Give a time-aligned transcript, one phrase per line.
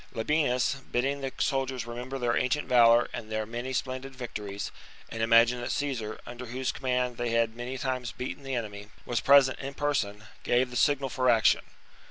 [0.15, 4.13] Labienus, bidding the soldiers remember ge^nTi" and re their ancient valour and their many splendid
[4.13, 4.71] J"'"^ ^^^''^'■• victories,
[5.09, 9.19] and imagine that Caesar, under whose command they had many times beaten the enemy, was
[9.19, 11.61] present in person, gave the signal for action.